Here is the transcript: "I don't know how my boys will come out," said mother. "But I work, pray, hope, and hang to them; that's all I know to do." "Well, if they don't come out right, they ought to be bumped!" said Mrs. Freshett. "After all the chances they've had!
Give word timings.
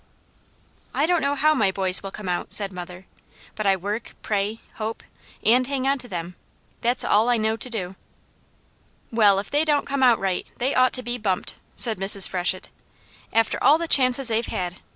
"I 0.95 1.05
don't 1.05 1.21
know 1.21 1.35
how 1.35 1.53
my 1.53 1.71
boys 1.71 2.01
will 2.01 2.09
come 2.09 2.27
out," 2.27 2.53
said 2.53 2.73
mother. 2.73 3.05
"But 3.53 3.67
I 3.67 3.75
work, 3.75 4.15
pray, 4.23 4.59
hope, 4.77 5.03
and 5.43 5.67
hang 5.67 5.95
to 5.99 6.07
them; 6.07 6.33
that's 6.81 7.03
all 7.05 7.29
I 7.29 7.37
know 7.37 7.55
to 7.57 7.69
do." 7.69 7.95
"Well, 9.11 9.37
if 9.37 9.51
they 9.51 9.63
don't 9.63 9.85
come 9.85 10.01
out 10.01 10.17
right, 10.17 10.47
they 10.57 10.73
ought 10.73 10.93
to 10.93 11.03
be 11.03 11.19
bumped!" 11.19 11.57
said 11.75 11.99
Mrs. 11.99 12.27
Freshett. 12.27 12.71
"After 13.31 13.63
all 13.63 13.77
the 13.77 13.87
chances 13.87 14.29
they've 14.29 14.43
had! 14.47 14.77